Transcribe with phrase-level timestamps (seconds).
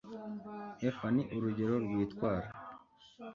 [0.87, 2.47] efa ni urugero rw'itwara